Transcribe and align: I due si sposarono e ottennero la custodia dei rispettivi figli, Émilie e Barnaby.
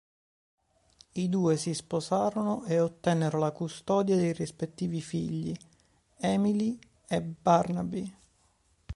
I 1.11 1.29
due 1.29 1.57
si 1.57 1.75
sposarono 1.75 2.63
e 2.65 2.79
ottennero 2.79 3.37
la 3.37 3.51
custodia 3.51 4.15
dei 4.15 4.33
rispettivi 4.33 4.99
figli, 4.99 5.55
Émilie 6.17 6.79
e 7.07 7.21
Barnaby. 7.21 8.11